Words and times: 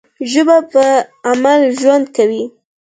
ژبه 0.31 0.57
په 0.71 0.83
عمل 1.29 1.61
ژوند 1.79 2.05
کوي. 2.15 2.43